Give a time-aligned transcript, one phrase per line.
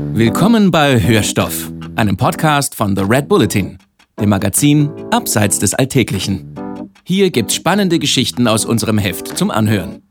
[0.00, 3.78] Willkommen bei Hörstoff, einem Podcast von The Red Bulletin,
[4.20, 6.54] dem Magazin Abseits des Alltäglichen.
[7.04, 10.02] Hier gibt's spannende Geschichten aus unserem Heft zum Anhören.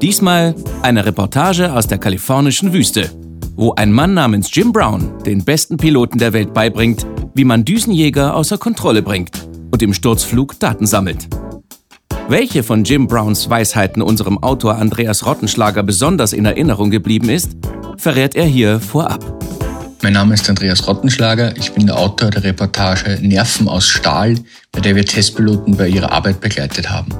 [0.00, 3.10] Diesmal eine Reportage aus der kalifornischen Wüste,
[3.54, 8.34] wo ein Mann namens Jim Brown den besten Piloten der Welt beibringt, wie man Düsenjäger
[8.34, 11.28] außer Kontrolle bringt und im Sturzflug Daten sammelt.
[12.28, 17.50] Welche von Jim Browns Weisheiten unserem Autor Andreas Rottenschlager besonders in Erinnerung geblieben ist,
[17.96, 19.24] verrät er hier vorab.
[20.02, 21.56] Mein Name ist Andreas Rottenschlager.
[21.56, 24.36] Ich bin der Autor der Reportage Nerven aus Stahl,
[24.72, 27.12] bei der wir Testpiloten bei ihrer Arbeit begleitet haben.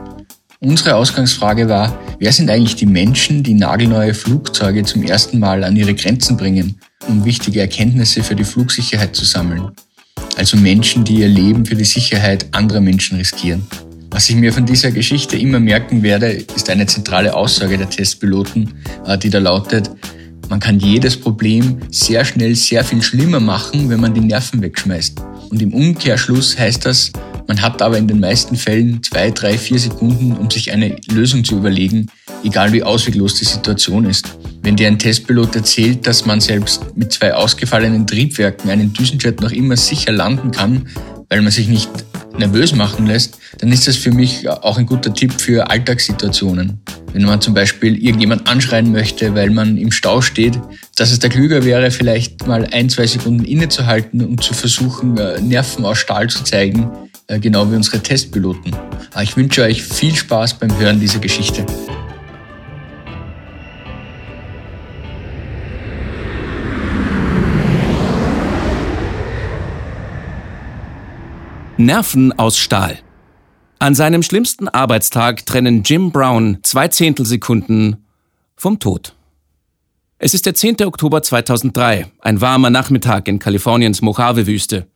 [0.60, 5.76] Unsere Ausgangsfrage war, wer sind eigentlich die Menschen, die nagelneue Flugzeuge zum ersten Mal an
[5.76, 9.70] ihre Grenzen bringen, um wichtige Erkenntnisse für die Flugsicherheit zu sammeln?
[10.36, 13.66] Also Menschen, die ihr Leben für die Sicherheit anderer Menschen riskieren.
[14.10, 18.74] Was ich mir von dieser Geschichte immer merken werde, ist eine zentrale Aussage der Testpiloten,
[19.06, 19.90] äh, die da lautet,
[20.48, 25.20] man kann jedes Problem sehr schnell sehr viel schlimmer machen, wenn man die Nerven wegschmeißt.
[25.50, 27.12] Und im Umkehrschluss heißt das,
[27.46, 31.44] man hat aber in den meisten Fällen zwei, drei, vier Sekunden, um sich eine Lösung
[31.44, 32.08] zu überlegen,
[32.42, 34.36] egal wie ausweglos die Situation ist.
[34.62, 39.52] Wenn dir ein Testpilot erzählt, dass man selbst mit zwei ausgefallenen Triebwerken einen Düsenjet noch
[39.52, 40.88] immer sicher landen kann,
[41.28, 41.90] weil man sich nicht
[42.38, 46.80] nervös machen lässt, dann ist das für mich auch ein guter Tipp für Alltagssituationen.
[47.12, 50.58] Wenn man zum Beispiel irgendjemand anschreien möchte, weil man im Stau steht,
[50.96, 55.40] dass es da klüger wäre, vielleicht mal ein, zwei Sekunden innezuhalten und zu versuchen, äh,
[55.40, 56.90] Nerven aus Stahl zu zeigen,
[57.28, 58.74] äh, genau wie unsere Testpiloten.
[59.14, 61.64] Ah, ich wünsche euch viel Spaß beim Hören dieser Geschichte.
[71.78, 72.98] Nerven aus Stahl.
[73.78, 78.06] An seinem schlimmsten Arbeitstag trennen Jim Brown zwei Zehntelsekunden
[78.56, 79.14] vom Tod.
[80.18, 80.86] Es ist der 10.
[80.86, 84.86] Oktober 2003, ein warmer Nachmittag in Kaliforniens Mojave-Wüste.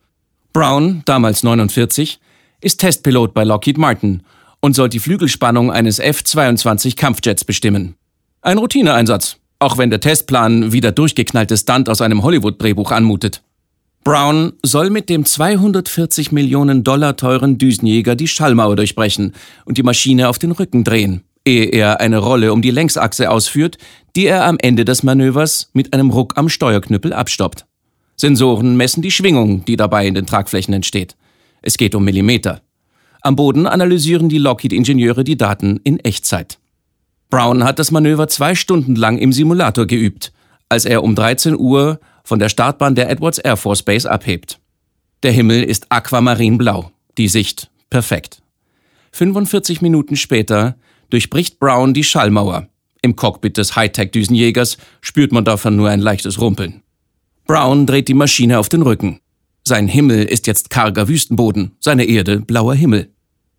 [0.53, 2.19] Brown, damals 49,
[2.61, 4.23] ist Testpilot bei Lockheed Martin
[4.59, 7.93] und soll die Flügelspannung eines F-22 Kampfjets bestimmen.
[8.41, 13.43] Ein Routineeinsatz, auch wenn der Testplan wie der durchgeknallte Stunt aus einem Hollywood-Drehbuch anmutet.
[14.03, 19.33] Brown soll mit dem 240 Millionen Dollar teuren Düsenjäger die Schallmauer durchbrechen
[19.65, 23.77] und die Maschine auf den Rücken drehen, ehe er eine Rolle um die Längsachse ausführt,
[24.15, 27.67] die er am Ende des Manövers mit einem Ruck am Steuerknüppel abstoppt.
[28.17, 31.15] Sensoren messen die Schwingung, die dabei in den Tragflächen entsteht.
[31.61, 32.61] Es geht um Millimeter.
[33.21, 36.57] Am Boden analysieren die Lockheed-Ingenieure die Daten in Echtzeit.
[37.29, 40.33] Brown hat das Manöver zwei Stunden lang im Simulator geübt,
[40.69, 44.59] als er um 13 Uhr von der Startbahn der Edwards Air Force Base abhebt.
[45.23, 48.41] Der Himmel ist aquamarinblau, die Sicht perfekt.
[49.11, 50.75] 45 Minuten später
[51.09, 52.67] durchbricht Brown die Schallmauer.
[53.01, 56.81] Im Cockpit des Hightech-Düsenjägers spürt man davon nur ein leichtes Rumpeln.
[57.45, 59.19] Brown dreht die Maschine auf den Rücken.
[59.63, 63.09] Sein Himmel ist jetzt karger Wüstenboden, seine Erde blauer Himmel.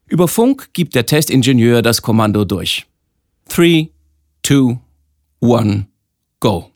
[0.06, 2.87] Über Funk gibt der Testingenieur das Kommando durch.
[3.51, 3.89] 3,
[4.43, 4.78] 2,
[5.41, 5.84] 1,
[6.41, 6.72] go.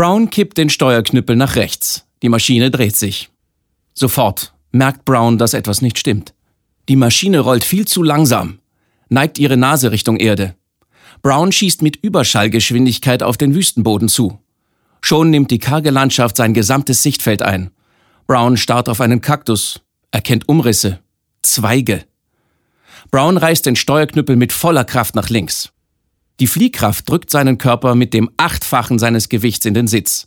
[0.00, 2.06] Brown kippt den Steuerknüppel nach rechts.
[2.22, 3.28] Die Maschine dreht sich.
[3.92, 6.32] Sofort merkt Brown, dass etwas nicht stimmt.
[6.88, 8.60] Die Maschine rollt viel zu langsam,
[9.10, 10.54] neigt ihre Nase Richtung Erde.
[11.20, 14.38] Brown schießt mit Überschallgeschwindigkeit auf den Wüstenboden zu.
[15.02, 17.70] Schon nimmt die karge Landschaft sein gesamtes Sichtfeld ein.
[18.26, 19.82] Brown starrt auf einen Kaktus,
[20.12, 21.00] erkennt Umrisse,
[21.42, 22.06] Zweige.
[23.10, 25.74] Brown reißt den Steuerknüppel mit voller Kraft nach links.
[26.40, 30.26] Die Fliehkraft drückt seinen Körper mit dem Achtfachen seines Gewichts in den Sitz.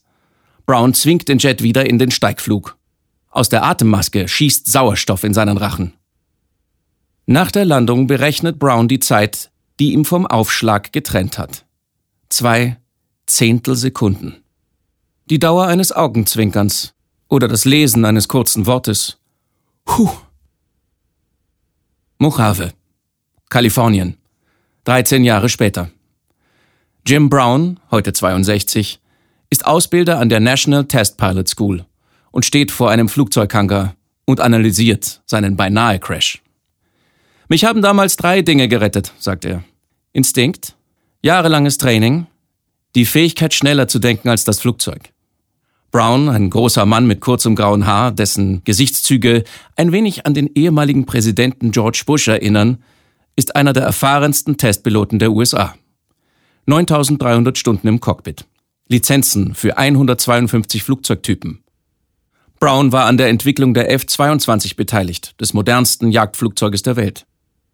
[0.67, 2.77] Brown zwingt den Jet wieder in den Steigflug.
[3.29, 5.93] Aus der Atemmaske schießt Sauerstoff in seinen Rachen.
[7.25, 11.65] Nach der Landung berechnet Brown die Zeit, die ihm vom Aufschlag getrennt hat.
[12.29, 12.77] Zwei
[13.25, 14.43] Zehntelsekunden.
[15.31, 16.93] Die Dauer eines Augenzwinkerns
[17.27, 19.17] oder das Lesen eines kurzen Wortes.
[19.89, 20.11] Huh.
[22.19, 22.71] Mojave,
[23.49, 24.17] Kalifornien.
[24.83, 25.89] 13 Jahre später.
[27.05, 29.01] Jim Brown, heute 62,
[29.49, 31.85] ist Ausbilder an der National Test Pilot School
[32.31, 36.41] und steht vor einem Flugzeughangar und analysiert seinen beinahe Crash.
[37.49, 39.65] Mich haben damals drei Dinge gerettet, sagt er.
[40.13, 40.77] Instinkt,
[41.21, 42.27] jahrelanges Training,
[42.95, 45.09] die Fähigkeit schneller zu denken als das Flugzeug.
[45.91, 49.43] Brown, ein großer Mann mit kurzem grauen Haar, dessen Gesichtszüge
[49.75, 52.81] ein wenig an den ehemaligen Präsidenten George Bush erinnern,
[53.35, 55.75] ist einer der erfahrensten Testpiloten der USA.
[56.65, 58.45] 9300 Stunden im Cockpit.
[58.87, 61.63] Lizenzen für 152 Flugzeugtypen.
[62.59, 67.25] Brown war an der Entwicklung der F-22 beteiligt, des modernsten Jagdflugzeuges der Welt.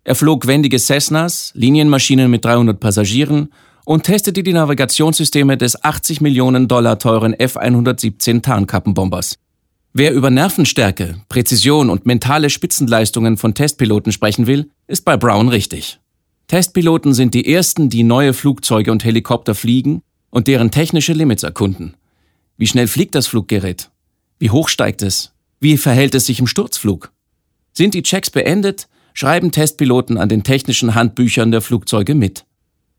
[0.03, 3.53] Er flog wendige Cessnas, Linienmaschinen mit 300 Passagieren
[3.85, 9.37] und testete die Navigationssysteme des 80 Millionen Dollar teuren F-117 Tarnkappenbombers.
[9.93, 15.99] Wer über Nervenstärke, Präzision und mentale Spitzenleistungen von Testpiloten sprechen will, ist bei Brown richtig.
[16.49, 20.01] Testpiloten sind die ersten, die neue Flugzeuge und Helikopter fliegen
[20.31, 21.95] und deren technische Limits erkunden.
[22.57, 23.91] Wie schnell fliegt das Fluggerät?
[24.39, 25.31] Wie hoch steigt es?
[25.59, 27.11] Wie verhält es sich im Sturzflug?
[27.71, 32.45] Sind die Checks beendet, schreiben Testpiloten an den technischen Handbüchern der Flugzeuge mit.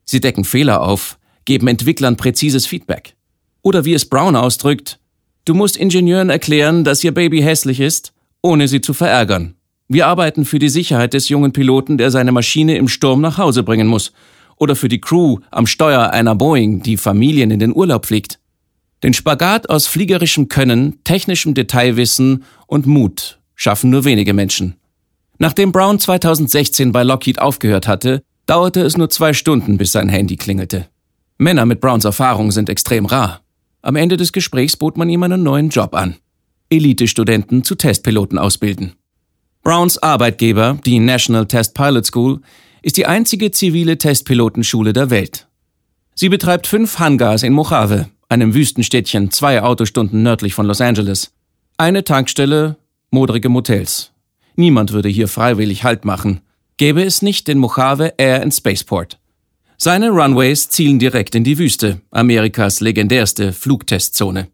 [0.05, 3.15] Sie decken Fehler auf, geben Entwicklern präzises Feedback.
[3.63, 4.97] Oder wie es Brown ausdrückt,
[5.43, 9.55] du musst Ingenieuren erklären, dass ihr Baby hässlich ist, ohne sie zu verärgern.
[9.93, 13.61] Wir arbeiten für die Sicherheit des jungen Piloten, der seine Maschine im Sturm nach Hause
[13.61, 14.13] bringen muss.
[14.55, 18.39] Oder für die Crew am Steuer einer Boeing, die Familien in den Urlaub fliegt.
[19.03, 24.75] Den Spagat aus fliegerischem Können, technischem Detailwissen und Mut schaffen nur wenige Menschen.
[25.39, 30.37] Nachdem Brown 2016 bei Lockheed aufgehört hatte, dauerte es nur zwei Stunden, bis sein Handy
[30.37, 30.87] klingelte.
[31.37, 33.41] Männer mit Browns Erfahrung sind extrem rar.
[33.81, 36.15] Am Ende des Gesprächs bot man ihm einen neuen Job an.
[36.69, 38.93] Elite-Studenten zu Testpiloten ausbilden.
[39.63, 42.41] Browns Arbeitgeber, die National Test Pilot School,
[42.81, 45.47] ist die einzige zivile Testpilotenschule der Welt.
[46.15, 51.33] Sie betreibt fünf Hangars in Mojave, einem Wüstenstädtchen zwei Autostunden nördlich von Los Angeles.
[51.77, 52.77] Eine Tankstelle,
[53.11, 54.11] modrige Motels.
[54.55, 56.41] Niemand würde hier freiwillig Halt machen
[56.81, 59.19] gäbe es nicht den Mojave Air and Spaceport.
[59.77, 64.47] Seine Runways zielen direkt in die Wüste, Amerikas legendärste Flugtestzone.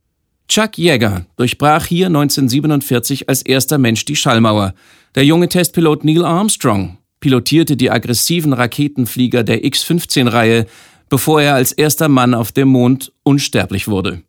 [0.49, 4.73] Chuck Yeager durchbrach hier 1947 als erster Mensch die Schallmauer.
[5.17, 10.67] Der junge Testpilot Neil Armstrong pilotierte die aggressiven Raketenflieger der X-15-Reihe,
[11.09, 14.21] bevor er als erster Mann auf dem Mond unsterblich wurde.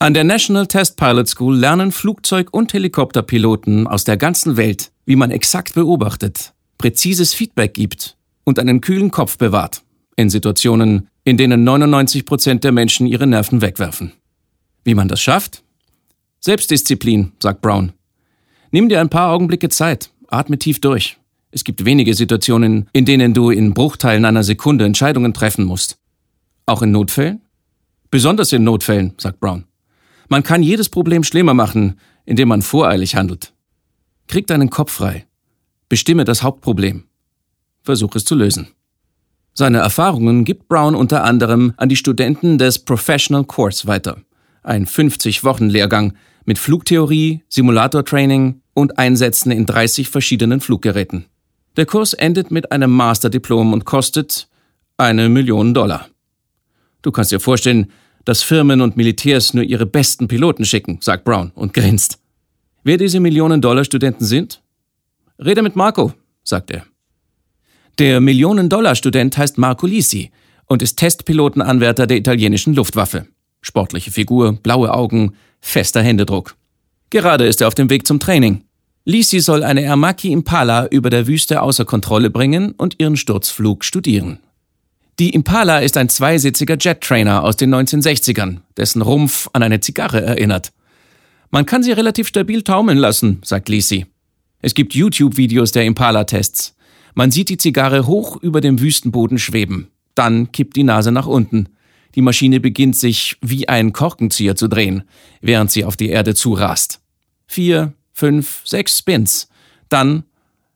[0.00, 5.14] An der National Test Pilot School lernen Flugzeug- und Helikopterpiloten aus der ganzen Welt, wie
[5.14, 9.82] man exakt beobachtet, präzises Feedback gibt und einen kühlen Kopf bewahrt,
[10.16, 14.10] in Situationen, in denen 99 Prozent der Menschen ihre Nerven wegwerfen.
[14.82, 15.62] Wie man das schafft?
[16.40, 17.92] Selbstdisziplin, sagt Brown.
[18.76, 21.18] Nimm dir ein paar Augenblicke Zeit, atme tief durch.
[21.50, 25.98] Es gibt wenige Situationen, in denen du in Bruchteilen einer Sekunde Entscheidungen treffen musst.
[26.66, 27.40] Auch in Notfällen?
[28.10, 29.64] Besonders in Notfällen, sagt Brown.
[30.28, 33.52] Man kann jedes Problem schlimmer machen, indem man voreilig handelt.
[34.26, 35.26] Krieg deinen Kopf frei.
[35.88, 37.04] Bestimme das Hauptproblem.
[37.82, 38.68] Versuch es zu lösen.
[39.54, 44.18] Seine Erfahrungen gibt Brown unter anderem an die Studenten des Professional Course weiter.
[44.62, 46.14] Ein 50-Wochen-Lehrgang
[46.46, 51.26] mit Flugtheorie, Simulatortraining und Einsätzen in 30 verschiedenen Fluggeräten.
[51.76, 54.48] Der Kurs endet mit einem Masterdiplom und kostet
[54.96, 56.08] eine Million Dollar.
[57.02, 57.92] Du kannst dir vorstellen,
[58.24, 62.18] dass Firmen und Militärs nur ihre besten Piloten schicken, sagt Brown und grinst.
[62.82, 64.62] Wer diese Millionen-Dollar-Studenten sind?
[65.38, 66.12] Rede mit Marco,
[66.42, 66.84] sagt er.
[67.98, 70.30] Der Millionen-Dollar-Student heißt Marco Lisi
[70.66, 73.26] und ist Testpilotenanwärter der italienischen Luftwaffe.
[73.60, 75.36] Sportliche Figur, blaue Augen,
[75.66, 76.56] fester Händedruck.
[77.10, 78.62] Gerade ist er auf dem Weg zum Training.
[79.04, 84.38] Lisi soll eine Ermaki Impala über der Wüste außer Kontrolle bringen und ihren Sturzflug studieren.
[85.18, 90.72] Die Impala ist ein zweisitziger Jet-Trainer aus den 1960ern, dessen Rumpf an eine Zigarre erinnert.
[91.50, 94.06] Man kann sie relativ stabil taumeln lassen, sagt Lisi.
[94.60, 96.76] Es gibt YouTube-Videos der Impala-Tests.
[97.14, 99.88] Man sieht die Zigarre hoch über dem Wüstenboden schweben.
[100.14, 101.68] Dann kippt die Nase nach unten.
[102.16, 105.04] Die Maschine beginnt sich wie ein Korkenzieher zu drehen,
[105.42, 107.00] während sie auf die Erde zurast.
[107.46, 109.48] Vier, fünf, sechs Spins.
[109.90, 110.24] Dann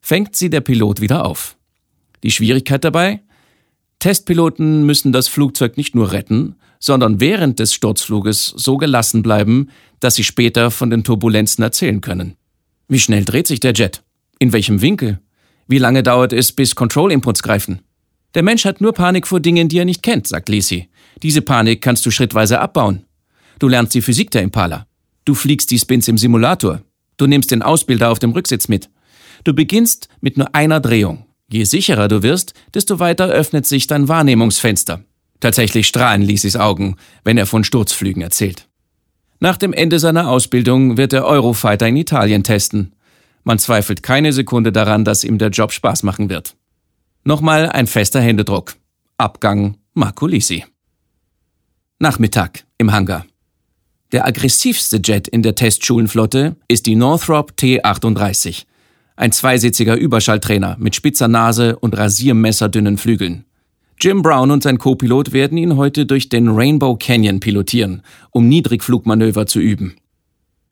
[0.03, 1.57] fängt sie der Pilot wieder auf.
[2.23, 3.23] Die Schwierigkeit dabei?
[4.01, 10.17] Testpiloten müssen das Flugzeug nicht nur retten, sondern während des Sturzfluges so gelassen bleiben, dass
[10.17, 12.37] sie später von den Turbulenzen erzählen können.
[12.89, 14.03] Wie schnell dreht sich der Jet?
[14.39, 15.21] In welchem Winkel?
[15.67, 17.81] Wie lange dauert es, bis Control-Inputs greifen?
[18.35, 20.89] Der Mensch hat nur Panik vor Dingen, die er nicht kennt, sagt Lisi.
[21.23, 23.05] Diese Panik kannst du schrittweise abbauen.
[23.59, 24.87] Du lernst die Physik der Impala.
[25.25, 26.81] Du fliegst die Spins im Simulator.
[27.17, 28.89] Du nimmst den Ausbilder auf dem Rücksitz mit.
[29.45, 31.27] Du beginnst mit nur einer Drehung.
[31.53, 35.05] Je sicherer du wirst, desto weiter öffnet sich dein Wahrnehmungsfenster.
[35.41, 38.69] Tatsächlich strahlen Lisis Augen, wenn er von Sturzflügen erzählt.
[39.41, 42.93] Nach dem Ende seiner Ausbildung wird der Eurofighter in Italien testen.
[43.43, 46.57] Man zweifelt keine Sekunde daran, dass ihm der Job Spaß machen wird.
[47.25, 48.77] Nochmal ein fester Händedruck.
[49.17, 50.65] Abgang Marco Lisi.
[52.03, 53.27] Nachmittag im Hangar.
[54.13, 58.65] Der aggressivste Jet in der Testschulenflotte ist die Northrop T-38.
[59.17, 63.45] Ein zweisitziger Überschalltrainer mit spitzer Nase und rasiermesserdünnen Flügeln.
[64.01, 69.45] Jim Brown und sein Co-Pilot werden ihn heute durch den Rainbow Canyon pilotieren, um Niedrigflugmanöver
[69.45, 69.97] zu üben.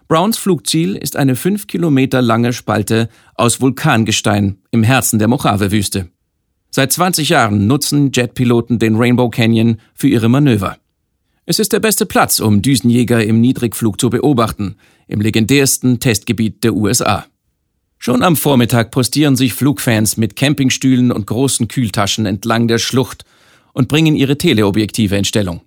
[0.09, 6.09] Browns Flugziel ist eine fünf Kilometer lange Spalte aus Vulkangestein im Herzen der Mojave-Wüste.
[6.71, 10.79] Seit 20 Jahren nutzen Jetpiloten den Rainbow Canyon für ihre Manöver.
[11.51, 14.77] Es ist der beste Platz, um Düsenjäger im Niedrigflug zu beobachten,
[15.07, 17.25] im legendärsten Testgebiet der USA.
[17.97, 23.25] Schon am Vormittag postieren sich Flugfans mit Campingstühlen und großen Kühltaschen entlang der Schlucht
[23.73, 25.63] und bringen ihre Teleobjektive in Stellung.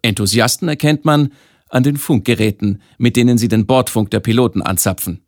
[0.00, 1.34] Enthusiasten erkennt man
[1.68, 5.20] an den Funkgeräten, mit denen sie den Bordfunk der Piloten anzapfen.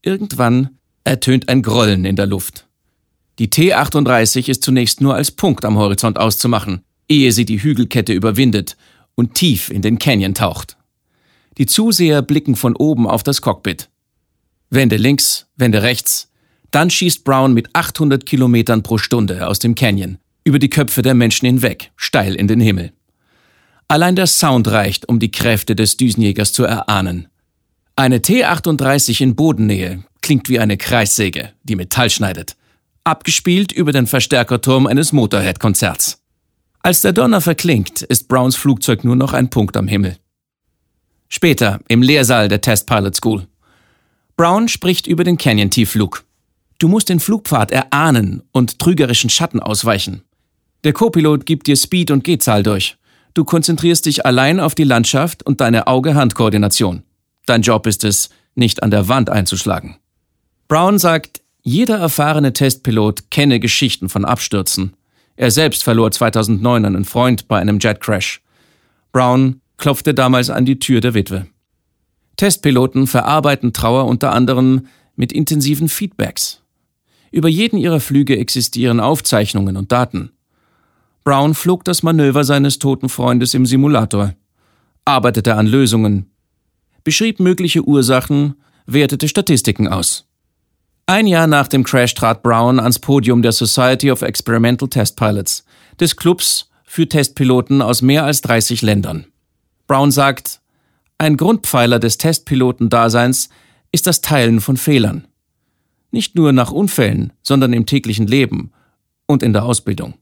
[0.00, 0.70] Irgendwann
[1.04, 2.66] ertönt ein Grollen in der Luft.
[3.38, 6.80] Die T-38 ist zunächst nur als Punkt am Horizont auszumachen,
[7.10, 8.78] ehe sie die Hügelkette überwindet
[9.18, 10.76] und tief in den Canyon taucht.
[11.58, 13.90] Die Zuseher blicken von oben auf das Cockpit.
[14.70, 16.30] Wende links, Wende rechts.
[16.70, 21.14] Dann schießt Brown mit 800 Kilometern pro Stunde aus dem Canyon, über die Köpfe der
[21.14, 22.92] Menschen hinweg, steil in den Himmel.
[23.88, 27.26] Allein der Sound reicht, um die Kräfte des Düsenjägers zu erahnen.
[27.96, 32.54] Eine T-38 in Bodennähe klingt wie eine Kreissäge, die Metall schneidet.
[33.02, 36.22] Abgespielt über den Verstärkerturm eines Motorhead-Konzerts.
[36.82, 40.16] Als der Donner verklingt, ist Browns Flugzeug nur noch ein Punkt am Himmel.
[41.28, 43.46] Später, im Lehrsaal der Test Pilot School.
[44.36, 46.24] Brown spricht über den Canyon-Tiefflug.
[46.78, 50.22] Du musst den Flugpfad erahnen und trügerischen Schatten ausweichen.
[50.84, 52.96] Der Co-Pilot gibt dir Speed und Gehzahl durch.
[53.34, 57.02] Du konzentrierst dich allein auf die Landschaft und deine Auge-Hand-Koordination.
[57.46, 59.96] Dein Job ist es, nicht an der Wand einzuschlagen.
[60.68, 64.94] Brown sagt, jeder erfahrene Testpilot kenne Geschichten von Abstürzen.
[65.38, 68.42] Er selbst verlor 2009 einen Freund bei einem Jetcrash.
[69.12, 71.46] Brown klopfte damals an die Tür der Witwe.
[72.36, 76.60] Testpiloten verarbeiten Trauer unter anderem mit intensiven Feedbacks.
[77.30, 80.32] Über jeden ihrer Flüge existieren Aufzeichnungen und Daten.
[81.22, 84.34] Brown flog das Manöver seines toten Freundes im Simulator,
[85.04, 86.32] arbeitete an Lösungen,
[87.04, 90.27] beschrieb mögliche Ursachen, wertete Statistiken aus.
[91.10, 95.64] Ein Jahr nach dem Crash trat Brown ans Podium der Society of Experimental Test Pilots,
[95.98, 99.24] des Clubs für Testpiloten aus mehr als 30 Ländern.
[99.86, 100.60] Brown sagt,
[101.16, 103.48] ein Grundpfeiler des Testpilotendaseins
[103.90, 105.26] ist das Teilen von Fehlern.
[106.10, 108.70] Nicht nur nach Unfällen, sondern im täglichen Leben
[109.24, 110.12] und in der Ausbildung.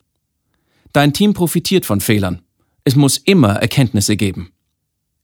[0.92, 2.42] Dein Team profitiert von Fehlern.
[2.84, 4.52] Es muss immer Erkenntnisse geben.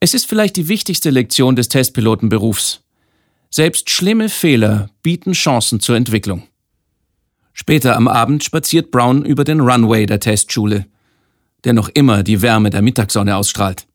[0.01, 2.82] Es ist vielleicht die wichtigste Lektion des Testpilotenberufs.
[3.55, 6.45] Selbst schlimme Fehler bieten Chancen zur Entwicklung.
[7.53, 10.87] Später am Abend spaziert Brown über den Runway der Testschule,
[11.65, 13.87] der noch immer die Wärme der Mittagssonne ausstrahlt.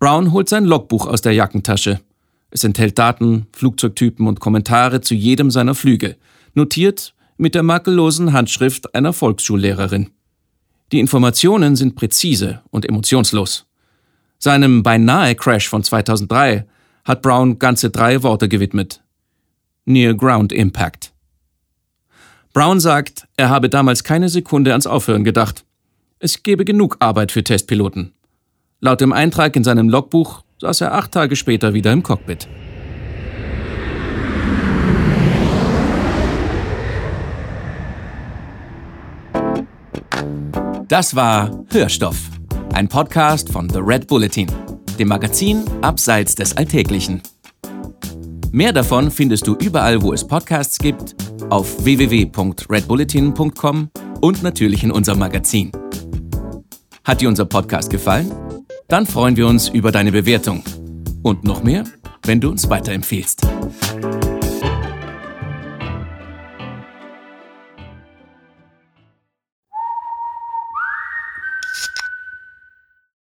[0.00, 2.00] Brown holt sein Logbuch aus der Jackentasche.
[2.50, 6.16] Es enthält Daten, Flugzeugtypen und Kommentare zu jedem seiner Flüge,
[6.54, 10.10] notiert mit der makellosen Handschrift einer Volksschullehrerin.
[10.90, 13.66] Die Informationen sind präzise und emotionslos.
[14.40, 16.66] Seinem beinahe Crash von 2003
[17.06, 19.00] hat Brown ganze drei Worte gewidmet.
[19.84, 21.12] Near Ground Impact.
[22.52, 25.64] Brown sagt, er habe damals keine Sekunde ans Aufhören gedacht.
[26.18, 28.12] Es gebe genug Arbeit für Testpiloten.
[28.80, 32.48] Laut dem Eintrag in seinem Logbuch saß er acht Tage später wieder im Cockpit.
[40.88, 42.16] Das war Hörstoff,
[42.72, 44.48] ein Podcast von The Red Bulletin,
[44.96, 47.22] dem Magazin Abseits des Alltäglichen.
[48.52, 51.14] Mehr davon findest du überall, wo es Podcasts gibt,
[51.50, 55.70] auf www.redbulletin.com und natürlich in unserem Magazin.
[57.04, 58.32] Hat dir unser Podcast gefallen?
[58.88, 60.62] Dann freuen wir uns über deine Bewertung.
[61.22, 61.84] Und noch mehr,
[62.24, 63.46] wenn du uns weiterempfehlst.